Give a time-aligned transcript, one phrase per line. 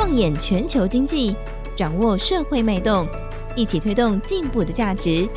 [0.00, 1.36] 放眼全球经济，
[1.76, 3.06] 掌握社会脉动，
[3.54, 5.28] 一起推动进步的价值。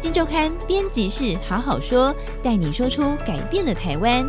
[0.00, 4.24] 金周刊编辑室好好说，带你说出改变的台湾。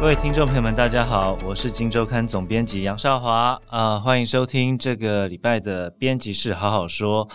[0.00, 7.28] 各位听众朋友们，大家好，我是金周刊总编辑杨少华啊，欢迎收听这个礼拜的编辑室好好说。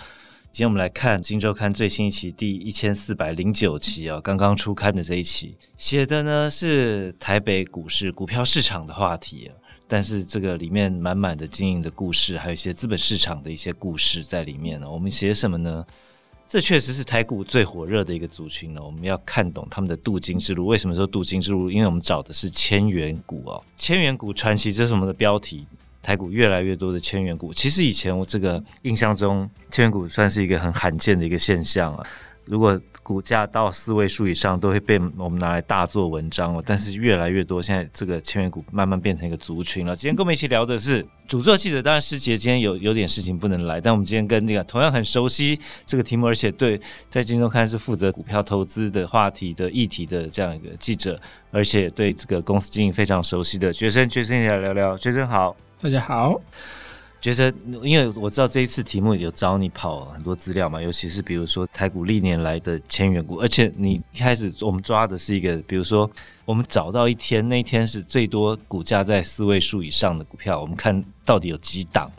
[0.54, 9.65] 今天我们来看金周刊最新一期第一千四百零九期啊，刚刚出刊的这一期，写的呢是台北股市股票市场的话题啊。
[9.88, 14.90] 但是这个里面满满的经营的故事，还有一些资本市场的一些故事在里面呢。
[14.90, 15.86] 我们写什么呢？
[16.48, 18.82] 这确实是台股最火热的一个族群呢。
[18.84, 20.68] 我们要看懂他们的镀金之路。
[20.68, 21.72] 为什么说镀金之路？
[21.72, 25.66] 因为我们找的是千元股哦，千元股传奇，这是我们的标题。
[26.04, 32.08] 台股越来越多的千元股，其实以前我这个印象中，千元股算是一个很罕见的一个现象啊。
[32.46, 36.64] 如果股价到四位数以上，都会被我们拿来大做文章哦。
[36.66, 39.96] 但是越来越多，现在这个千元股慢慢变成一个族群了。
[39.96, 51.20] 今天跟我们一起聊的是主作记者，当然师杰今天有有点事情不能来，但我们今天跟那个同样很熟悉这个题目，而且对在金周刊是负责股票投资的话题的议题的这样一个记者，
[51.52, 54.96] 而且对这个公司经营非常熟悉的学生，学生一起来聊聊。
[54.98, 56.40] 学生好，大家好。
[57.34, 66.08] 觉得，因为我知道这一次题目有找你跑很多资料嘛，尤其是比如说台股历年来的千元股，而且你一开始我们抓的是一个，比如说
[66.46, 72.12] 我们找到一天，那一天是最多股价在四位数以上的股票，我们看到底有几档？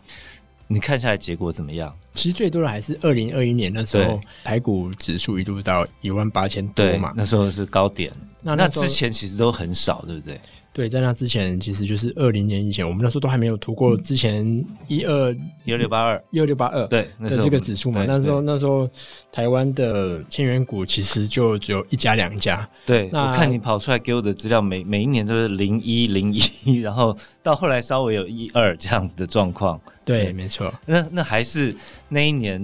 [0.67, 1.97] 你看下来结果怎么样？
[2.15, 8.13] 其实最多的还是二零二一年那时候，台股指数一度到一万八千多嘛，那时候是高点。
[8.43, 10.41] 那那之前其实都很少，对不对？
[10.77, 18.05] 对，在那之前，其实就是二零年以前，我们那时候都还没有突过之前一二一二六八二一二六八二对的这个指数嘛。
[18.07, 18.87] 那时候那时候
[19.33, 22.69] 台湾的千元股其实就只有一家两家。
[22.85, 29.81] 对，那我看你跑出来给我的资料，每每一年都是零一零一， 然后到后来稍微有一二这样子的状况。
[30.05, 30.71] 对，对没错。
[30.85, 31.75] 那那还是
[32.11, 32.63] 那一年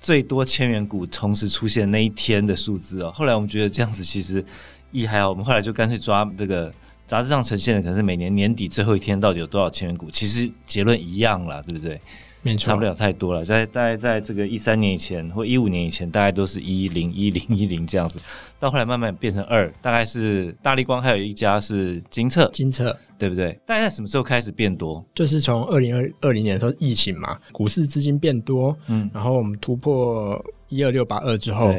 [0.00, 3.12] 最多千元股同时出现那一天的数字哦。
[3.12, 4.44] 后来我们觉得这样子其实
[4.90, 6.74] 一还好，我们后来就干脆抓这个。
[7.12, 12.00] 杂志上呈现的可能是每年年底最后一天到底有多少千元股，其实结论一样啦，对不对？
[12.40, 13.44] 没错，差不了太多了。
[13.44, 18.18] 在大概在这个一三年以前或一五年以前，大概都是一零一零一零这样子，
[18.58, 23.52] 到后来慢慢变成二，大概是大立光，还有一家是金策，金策对不对？
[23.66, 25.04] 大概在什么时候开始变多？
[25.14, 31.74] 就是从二零二二零年的时候疫情嘛，股市资金变多，嗯，然后我们突破一二六八二之后。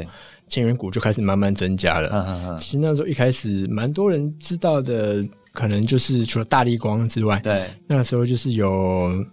[0.53, 2.09] 千元股就开始慢慢增加了。
[2.09, 9.25] 啊啊啊、其实那时候一开始蛮多人知道的，可能就是除了大力光之外，对，那个时候就是有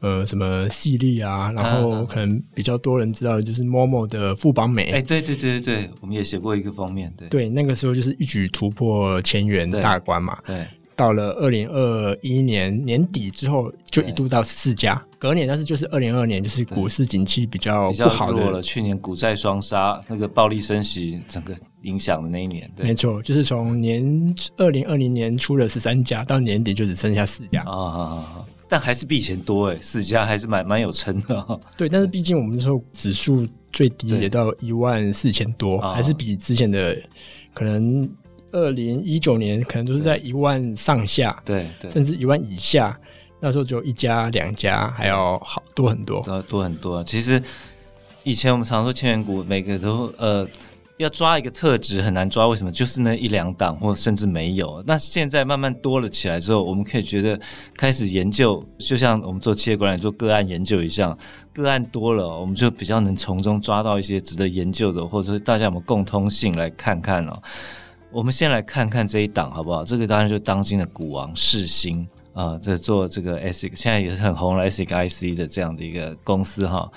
[0.00, 4.84] 呃什么细力啊，然后可能比较多人知道的就是 Momo 的富邦美。
[4.92, 10.38] 哎，对对对对对，我们也写过一个封面，对对，那个时候就是一举突破千元大关嘛。
[10.46, 10.56] 对。
[10.56, 15.02] 对到了二零二一年年底之后，就一度到四家。
[15.22, 18.60] 隔年，但是就是二零二二年，就是股市景气比较不好的了。
[18.60, 22.68] 去年股债双杀，那个暴力升息，整个影响的那一年。
[22.74, 27.62] 对，没错，就是从年二零二零年出了十三家，到年底就只剩下四家。
[27.62, 28.44] 啊！
[28.68, 31.46] 但还是比以前多哎，四家还是蛮蛮有撑的。
[31.78, 36.98] 对，但是毕竟我们那时候指数最低也到一万四千多，还是比之前的
[37.54, 38.10] 可能。
[38.54, 42.94] 二零一九年可能都是在一万上下，对对，甚至一万以下。
[43.44, 47.02] 那时候只有一家、两家，还要好多很多，多多很多。
[47.02, 47.42] 其实
[48.22, 50.46] 以前我们常说千元股，每个都呃
[50.96, 52.70] 要抓一个特质很难抓，为什么？
[52.70, 54.80] 就是那一两档，或甚至没有。
[54.86, 57.36] 那现在慢慢多了起来之后，我们可以觉得
[57.76, 61.18] 开始研究，就像我们做企业管理、做个案研究一样，
[61.52, 67.42] 个案多了，我们就比较能从中抓到一些值得研究的，或者说大家有没有共通性来看看哦。
[68.12, 69.84] 我们先来看看这一档好不好？
[69.84, 76.90] 这个当然就当今的股王世芯啊，这做这个 ASIC，现在也是很红了 ASIC IC 的这样的一个公司哈。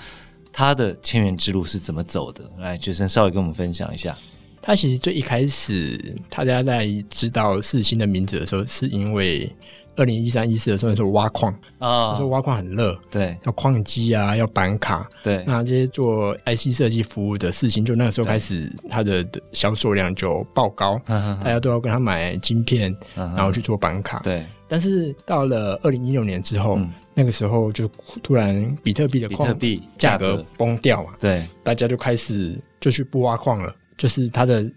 [0.52, 2.42] 它的千元之路是怎么走的？
[2.58, 4.16] 来，觉生稍微跟我们分享一下。
[4.62, 5.98] 它其实最一开始，
[6.28, 9.50] 大家在知道四星的名字的时候，是因为。
[9.98, 24.44] 二零一三一四的时候，说挖矿啊，说挖矿很热，对，要矿机啊，要板卡，对，那这些做 IC 设计服务的四星，就那个时候开始，它的销售量就爆高，大家都要跟他买晶片，然后去做板卡，对。
[24.68, 26.78] 但是到了二零一六年之后，
[27.14, 27.88] 那个时候就
[28.22, 34.70] 突然比特币的矿币价格崩掉嘛，对，大家就开始就去不挖矿了，就是它的。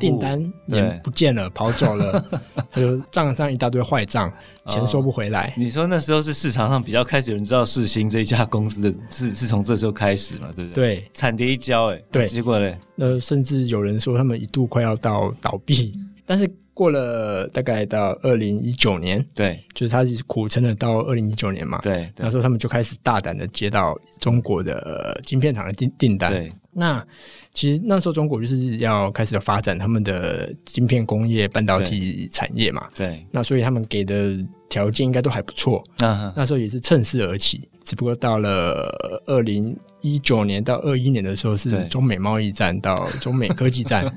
[0.00, 2.20] 订单也不见了，跑走了，
[2.72, 4.28] 他就账上一大堆坏账，
[4.66, 5.54] 钱收不回来。
[5.56, 10.48] 你说那时候是市场上比较开始有人知道世新这一家公司的，是是从这时候开始嘛？
[10.56, 10.96] 对不对？
[10.96, 15.96] 对，惨跌一跤，哎，对，结果嘞，呃，甚至有人说他们一度快要到倒闭，
[16.26, 27.04] 但是过了大概到二零一九年，对，就是他是苦撑了到二零一九年嘛，对，那时候他们就开始大胆的接到中国的晶片厂的订订单，对，那
[27.52, 34.38] 其实那时候中国就是要开始要发展他们的晶片工业、半导体产业嘛，对，那所以他们给的
[34.68, 38.88] 条件应该都还不错，嗯，那时候也是趁势而起，只不过到了
[39.26, 44.06] 二零一九年到二一年的时候是中美贸易战到中美科技战。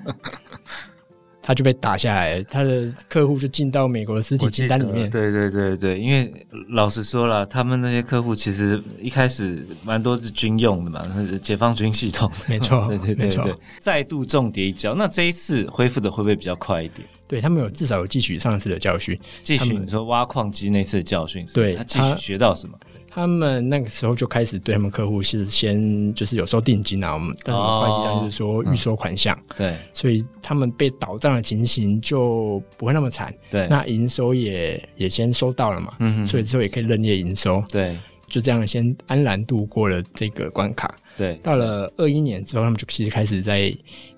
[1.42, 5.10] 他就被打下来，他的客户就进到美国的实体清单里面。
[5.10, 6.32] 对对对对，因为
[6.70, 11.04] 老实说了，他们那些客户其实一开始蛮多是军用的嘛，
[11.42, 12.32] 解放军系统。
[12.48, 14.94] 没错，对对对再度重叠一跤。
[14.94, 17.08] 那这一次恢复的会不会比较快一点？
[17.28, 22.78] 对他们有至少有汲取上次的教训，汲取你说挖矿机那次的教训，对，他汲取学到什么？
[23.14, 43.72] 他们那个时候就开始对他们客户是先就是有收定金啊，我们但是会计上就是说预收款项，对，所以他们被倒账的情形就不会那么惨，对，那营收也也先收到了嘛，嗯哼，所以之后也可以认列营收，对，就这样先安然度过了这个关卡，对，到了二一年之后，他们就其实开始在。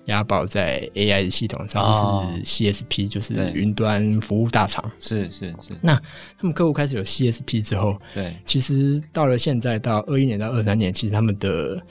[0.06, 4.84] 押宝在 AI 的系统上，就是 CSP，、哦、就是云端服务大厂。
[5.00, 5.72] 是是是。
[5.80, 5.94] 那
[6.38, 11.82] 他们客户开始有 CSP 之后，对，其实到了现在到二一年到二三年，其实他们的。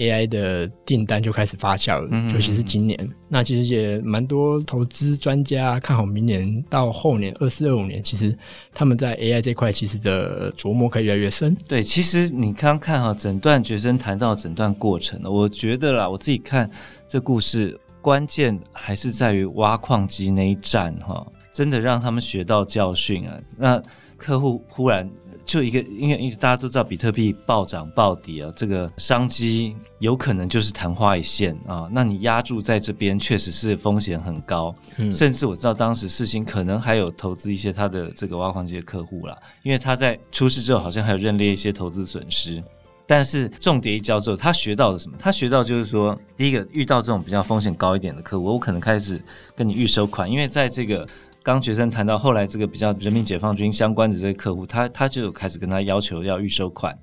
[0.00, 2.98] AI 的订单就开始发酵了，嗯、尤其是今年。
[3.28, 8.36] 那其实也蛮多投资专家看好明年到后年二四二五年，其实
[8.72, 11.54] 他们在 AI 这块其实的琢磨可以越来越深。
[11.68, 16.68] 对，其实你刚看哈，整段学生谈到整段过程，我觉得啦，我自己看
[17.06, 23.38] 这故事，关键还是在于挖矿机那一战哈，真的让他们学到教训啊。
[23.56, 23.82] 那
[24.16, 25.06] 客户忽然。
[25.50, 31.88] 就一个，因为因为大家都知道比特币暴涨暴跌啊，这个商机有可能就是昙花一现啊。
[31.90, 34.72] 那你压注在这边，确实是风险很高。
[34.96, 42.62] 嗯，甚至我知道当时世芯可能还有投资一些他的这个挖矿机的客户啦，因为他在出事之后好像还有认列一些投资损失。
[43.04, 45.16] 但是重叠一交之后，他学到了什么？
[45.18, 49.20] 他学到就是说，第一个遇到这种比较风险高一点的客户，我可能开始
[49.56, 51.04] 跟你预收款，因为在这个。
[51.42, 56.96] 刚学生谈到后来这个比较人民解放军相关的这个客户，他他就开始跟他要求要预收款，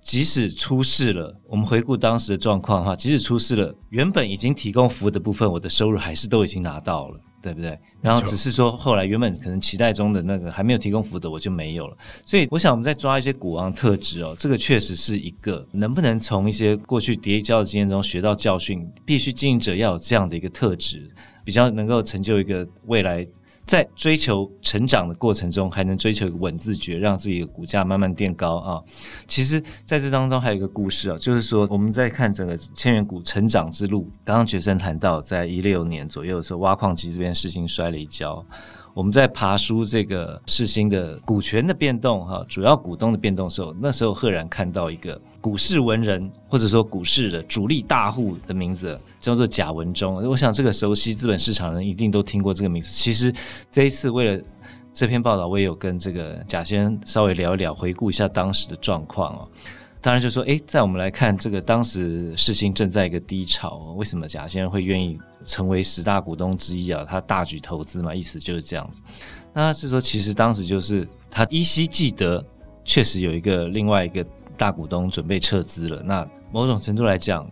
[0.00, 7.76] 即使出事了，我们回顾当时的状况哈，即使出事了，原本已经提供服务的部分，我的收入还是都已经拿到了，对不对？
[8.00, 21.10] 然后只是说后来原本可能期待中的那个还没有提供服务的我就没有了，所以我想我们再抓一些股王特质哦，这个确实是一个能不能从一些过去跌一跤的经验中学到教训，必须经营者要有这样的一个特质，
[21.44, 23.26] 比较能够成就一个未来。
[23.64, 28.82] 在追求成长的过程中，还能追求一个稳自觉，让自己的股价慢慢垫高啊！
[29.26, 34.10] 其实，在这当中还有一个故事啊，就是说我们在看整个千元股成长之路。
[34.24, 38.44] 刚刚学生谈到，在一六年左右的时候，挖矿机这边事情摔了一跤。
[38.94, 48.98] 我们在爬书这个世新的股权的变动哈，主要股东的变动时候，那时候赫然看到一个股市文人，或者说股市的主力大户的名字。
[49.18, 52.90] 叫做贾文忠，我想这个熟悉资本市场的人一定都听过这个名字。
[52.90, 53.32] 其实
[53.70, 54.42] 这一次为了
[54.92, 59.48] 这篇报道，我也有跟这个贾先生稍微聊一聊，回顾一下当时的状况哦。
[60.02, 67.06] 当然就说，诶，在我们来看这个当时世新正在一个低潮，为什么贾先生会愿意成为十大股东之一啊？
[67.08, 69.00] 他大举投资嘛，意思就是这样子。
[69.52, 72.44] 那是说，其实当时就是他依稀记得，
[72.84, 76.02] 确实有一个另外一个大股东准备撤资了。
[76.02, 77.48] 那某种程度来讲。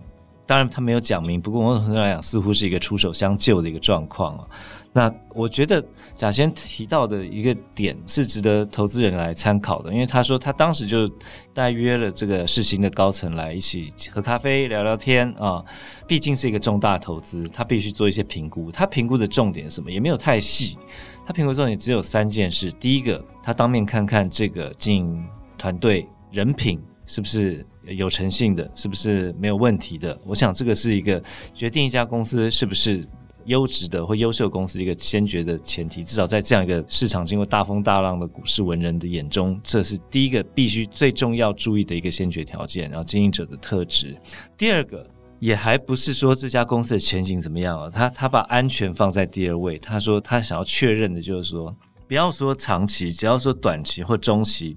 [0.50, 1.40] 当然，他没有讲明。
[1.40, 4.45] 不过，某种程度来讲，似乎是一个出手相救的一个状况啊。
[4.92, 5.80] 那我觉得
[6.16, 11.09] 贾先提到的一个点是值得投资人来参考的，因为他说他当时就
[11.54, 15.64] 带约了这个世芯的高层来一起喝咖啡聊聊天啊。
[16.09, 18.73] 毕竟是一个重大投资，他必须做一些评估。
[18.73, 19.88] 他评估的重点是什么？
[19.88, 20.76] 也没有太细。
[21.25, 25.25] 他评估重点只有三件事：第一个，他当面看看这个经营
[25.57, 27.64] 团队人品是不是。
[27.85, 30.19] 有诚信的，是不是没有问题的？
[30.25, 31.23] 我想这个是一个
[31.55, 33.05] 决定一家公司是不是
[33.47, 36.05] 优质的或优秀公司一个先决的前提。
[36.05, 42.89] 至少在这样一个市场经过大风大浪的股市文人的眼中，这是第一个必须最重要注意的一个先决条件。
[42.91, 44.15] 然后经营者的特质，
[44.59, 45.09] 第二个
[45.39, 47.89] 也还不是说这家公司的前景怎么样啊？
[47.89, 49.79] 他他把安全放在第二位。
[49.79, 51.75] 他说他想要确认的就是说，
[52.07, 54.77] 不要说长期，只要说短期或中期。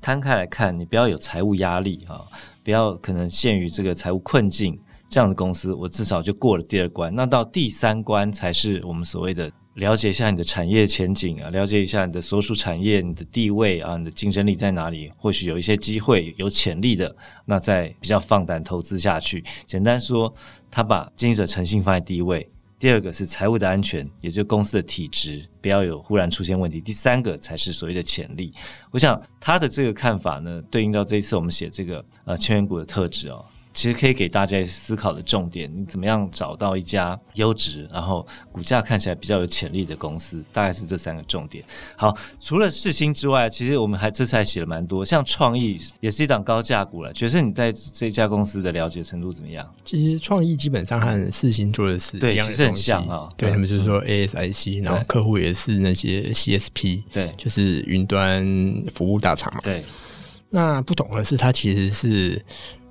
[0.00, 2.22] 摊开来看，你不要有财务压力啊，
[2.62, 4.78] 不要可能陷于这个财务困境，
[5.08, 7.14] 这样的公司，我至少就过了第二关。
[7.14, 15.12] 那到第三关才是我们所谓的了解一下你的产业前景啊，了解一下你的所属产业、你的地位啊，你的竞争力在哪里？
[15.16, 17.14] 或许有一些机会、有潜力的，
[17.44, 19.44] 那再比较放胆投资下去。
[19.66, 20.32] 简单说，
[20.70, 26.80] 他把经营者诚信放在第一位，第二个是财务的安全，也就是公司的体质不要有忽然出现问题。
[26.80, 28.54] 第三个才是所谓的潜力。
[28.92, 33.44] 我想他的这个看法呢，对应到这一次我们写这个呃千元股的特质哦。
[33.78, 41.64] 其实可以给大家思考的重点，你怎么样找到一家优质，然后股价看起来比较有潜力的公司，大概是这三个重点。
[41.94, 47.12] 好，除了世星之外，其实我们还这次还写了蛮多，像创意也是一档高价股了。
[47.12, 49.64] 角色你在这家公司的了解程度怎么样？
[49.84, 53.28] 其实创意基本上和世星做的是对，其实很像啊。
[53.36, 58.44] 对，他们就是说 ASIC，然后客户也是那些 CSP，对，就是云端
[58.92, 59.60] 服务大厂嘛。
[59.62, 59.84] 对。
[60.50, 62.42] 那不同的是，它其实是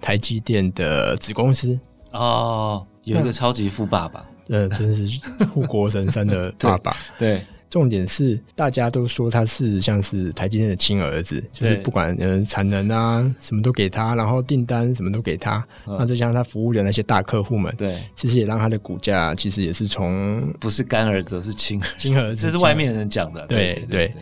[0.01, 1.79] 台积电的子公司。
[2.11, 5.05] 哦，有一个超级富爸爸，呃，真是
[5.53, 6.95] 护国神山的 爸爸。
[7.19, 24.13] 对，对重点是大家都说他是像是台积电的亲儿子，就是不管呃产能啊什么都给他，然后订单什么都给他，那再加上他服务的那些大客户们，对，其实也让他的股价其实也是从不是干儿子，是亲亲儿子，这是外面人讲的，对对。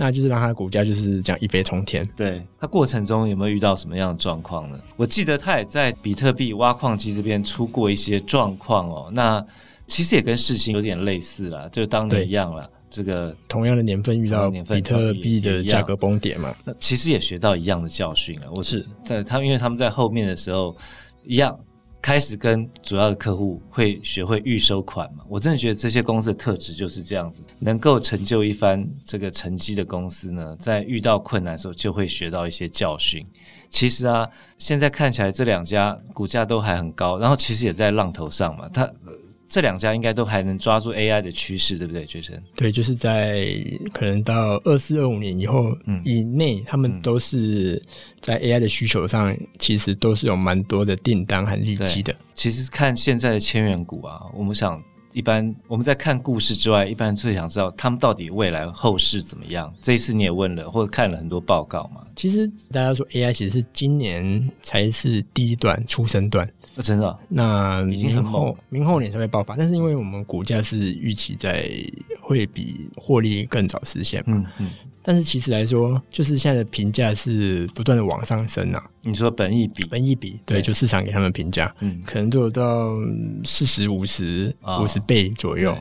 [0.00, 2.08] 那就是让他的股价就是这样一飞冲天。
[2.14, 4.78] 对，他过程中有没有遇到什么样的状况呢？
[4.96, 9.10] 我记得他也在比特币挖矿机这边出过一些状况哦。
[9.12, 9.44] 那
[9.88, 12.70] 其实也跟世新有点类似啦，就当年一样了。
[12.90, 18.46] 这个同样的年份遇到比特币的价格崩跌嘛，那其实也学到一样的教训了。
[18.54, 20.76] 我是在他们，因为他们在后面的时候
[21.24, 21.58] 一样。
[22.00, 25.24] 开始跟主要的客户会学会预收款嘛？
[25.28, 33.26] 我真的觉得这些公司的特质就是这样子，能够成就一番这个成绩的公司呢，在遇到困难的时候就会学到一些教训。
[33.68, 34.26] 其实啊，
[34.58, 38.88] 现在看起来这两家股价都还很高，然后其实也在浪头上嘛，它。
[39.48, 42.40] 这两家应该都还能抓住 AI 的趋势，对不对，Jason？
[42.54, 43.48] 对，就是在
[43.94, 45.74] 可能到二四二五年以后
[46.04, 47.82] 以内，嗯、他们都是
[48.20, 52.14] 在 AI 的需求上，其实都是有蛮多的订单和利基的。
[52.34, 54.82] 其实看现在的千元股啊，我们想，
[55.14, 59.72] 一般我们在看故事之外，一般最想知道他们到底未来后市怎么样。
[59.80, 62.02] 这一次你也问了，或者看了很多报告嘛？
[62.14, 66.46] 其实大家说 AI 其实是今年才是第一段出生段。
[66.82, 71.68] 真的，那明后明后年才会爆发，但是因为我们股价是预期在
[72.20, 74.70] 会比获利更早实现嘛，嗯嗯，
[75.02, 78.84] 但是其实来说，就是现在的评价是不断的往上升啊。
[79.02, 82.90] 你说本益比，本益比，对，就市场给他们评价，嗯，可能都有到
[83.44, 85.76] 四十五十五十倍左右。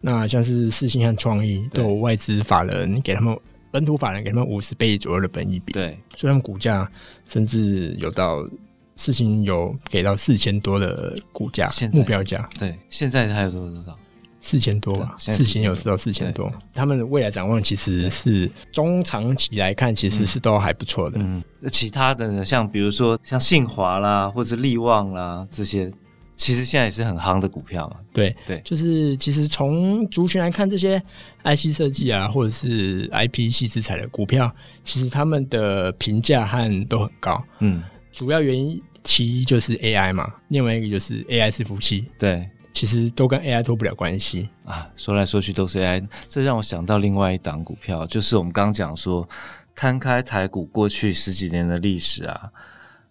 [0.00, 3.36] 那像是世芯和创意都有外资法人给他们
[3.72, 6.88] 本土法人给他们五十倍左右的本益比，对，所以他们股价
[7.26, 8.48] 甚至有到。
[8.96, 13.96] 世芯有给到四千多的股价目标价，对，现在还有多少多少？
[14.38, 16.52] 四千多吧，四千有四到四千多。
[16.72, 21.18] 他们的未来展望其实是中长期来看，其实是都还不错的。
[21.20, 22.44] 嗯，那其他的呢？
[22.44, 25.90] 像比如说像信华啦，或者力旺啦这些，
[26.36, 27.96] 其实现在也是很夯的股票嘛。
[28.12, 31.02] 对对，就是其实从族群来看，这些
[31.42, 34.48] IC 设计啊，或者是 IP 系资产的股票，
[34.84, 37.42] 其实他们的评价和都很高。
[37.58, 37.82] 嗯。
[38.16, 42.08] 主要原因其一就是 AI 嘛，另外一个就是 AI 伺服器。
[42.18, 44.88] 对，其实都跟 AI 脱不了关系啊。
[44.96, 49.28] 说来说去都是 AI，这让我想到另外一档股票，就是我们刚刚讲说，
[49.74, 52.50] 摊开台股过去十几年的历史啊，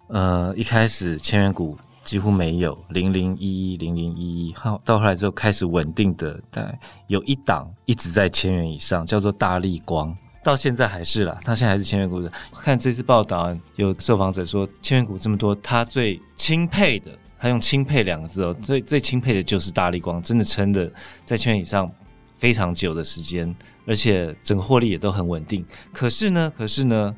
[0.08, 10.18] 呃，一开始千元股几乎没有，零零一一零零一一，好，到后来之后开始稳定的，但有一档一直在千元以上，叫做大立光。
[10.46, 12.32] 到现在还是啦，他现在还是千元股的。
[12.54, 17.10] 看这次报道，有受访者说，千元股这么多，他最钦佩的，
[17.40, 20.88] 他用钦佩两个字哦，最最钦佩的就是大力光，真的撑的
[21.26, 21.92] 在千元以上
[22.38, 23.56] 非常久的时间，
[23.88, 25.66] 而且整个获利也都很稳定。
[25.92, 27.16] 可是呢，可是呢，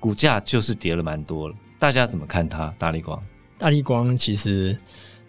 [0.00, 1.54] 股价就是跌了蛮多了。
[1.78, 2.74] 大家怎么看它？
[2.78, 3.22] 大力光？
[3.58, 4.74] 大力光其实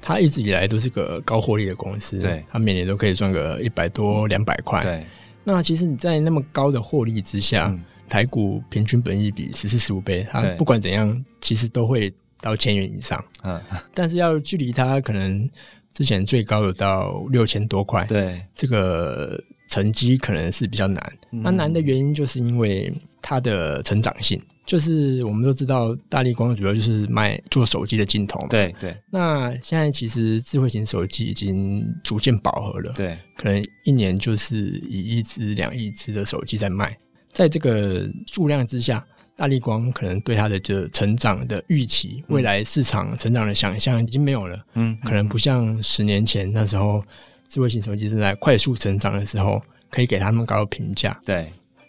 [0.02, 5.06] 它一直以来都是个高获利的公司，对，它每年都可以赚个一百多两百块，对。
[5.46, 13.24] 那其实你在那么高的获利之下，嗯、台股平均本益比十四十五倍，它不管怎样，其实都会到千元以上。
[13.44, 13.62] 嗯，
[13.94, 15.50] 但是要距离它可能
[15.94, 19.42] 之前最高有到六千多块，对，这个
[19.76, 21.14] 成绩可能是比较难。
[21.30, 24.42] 那、嗯、难的原因就是因为它的成长性。
[24.66, 28.48] 就是我们都知道，大力光主要就是卖做手机的镜头嘛。
[28.48, 28.96] 对对。
[29.12, 32.94] 那现在其实智慧型手机已经逐渐饱和了。
[32.96, 33.18] 对。
[33.36, 34.58] 可能一年就是
[34.90, 36.98] 以一亿支、两亿只的手机在卖，
[37.34, 39.06] 在这个数量之下，
[39.36, 44.58] 大力光可能对它的这成长的预期、未来市场成长的想象已经没有了。
[44.76, 44.98] 嗯。
[45.04, 47.04] 可能不像十年前那时候，
[47.48, 51.20] 智慧型手机正在快速成长的时候，可以给他们高的评价。
[51.26, 51.48] 对。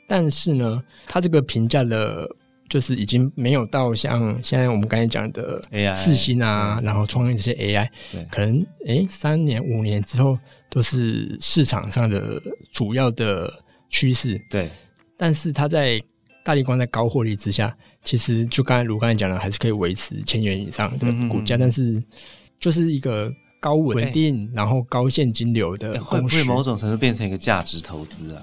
[0.09, 2.29] 但是呢，它这个评价的。
[2.69, 10.37] 就是已经没有到像现在我们刚才讲的 AI 四星啊，然后创业这些 AI，对，可能诶三年五年之后
[10.69, 13.49] 都是市场上的主要的
[13.89, 14.69] 趋势，对。
[15.17, 16.03] 但是它在
[16.45, 17.73] 大力光在高获利之下，
[18.03, 22.03] 其实就刚才如刚才讲的，还是可以维持千元以上的股价，嗯嗯嗯，但是
[22.59, 28.43] 就是一个高稳定，然后高现金流的，会不会某种程度变成一个价值投资啊？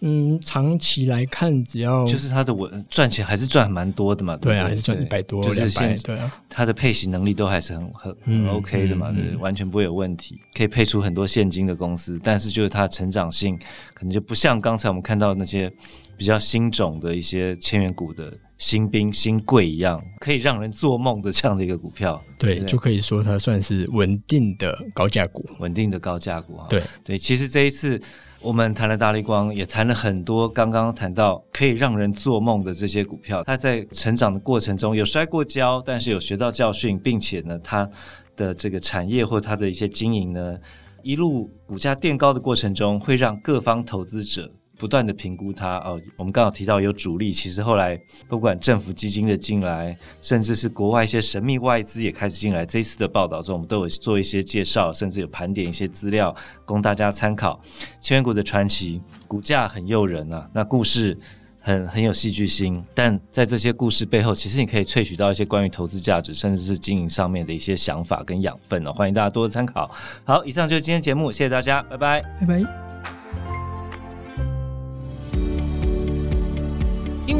[0.00, 4.58] 嗯，长期来看，只要就是它的稳赚钱还是赚蛮多的嘛，对，对？
[4.60, 13.58] 啊，还是赚一百多，就两百，对啊，它的配息能力都还是很很很 OK 的嘛，嗯、对，对，完全不会有问题，可以配出很多现金的公司，但是就是它的成长性
[13.92, 15.68] 可能就不像刚才我们看到那些
[16.16, 28.00] 比较新种的一些千元股的新兵新贵一样，可以让人做梦的这样的一个股票，对，就可以说它算是稳定的高价股，稳定的高价股啊，对对，其实这一次。
[28.44, 33.44] 我们谈了大立光，也谈了很多刚刚谈到可以让人做梦的这些股票。
[33.44, 37.88] 它在成长的过程中有摔过跤，但是有学到教训，并且呢，它
[38.34, 40.58] 的这个产业或它的一些经营呢，
[41.04, 44.50] 一路股价垫高的过程中，会让各方投资者。
[44.82, 47.96] 不断的评估它哦，我们刚好提到有主力，其实后来
[48.28, 52.66] 不管政府基金的进来，甚至是国外一些神秘外资也开始进来。
[52.66, 56.34] 这一次的报道中，我们都有做一些介绍，甚至有盘点一些资料
[56.64, 57.60] 供大家参考。
[58.00, 61.16] 千元股的传奇，股价很诱人啊，那故事
[61.60, 68.92] 很很有戏剧性，但在这些故事背后，其实你可以萃取到一些关于投资价值，甚至是经营上面的一些想法跟养分哦。
[68.92, 69.88] 欢迎大家多多参考。
[70.24, 72.81] 好，以上就是今天节目，谢谢大家，拜拜，拜拜。